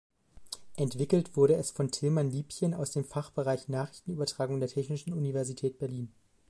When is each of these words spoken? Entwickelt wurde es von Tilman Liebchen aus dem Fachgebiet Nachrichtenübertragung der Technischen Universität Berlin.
Entwickelt 0.77 1.37
wurde 1.37 1.53
es 1.57 1.69
von 1.69 1.91
Tilman 1.91 2.31
Liebchen 2.31 2.73
aus 2.73 2.89
dem 2.89 3.05
Fachgebiet 3.05 3.69
Nachrichtenübertragung 3.69 4.59
der 4.59 4.67
Technischen 4.69 5.13
Universität 5.13 5.77
Berlin. 5.77 6.11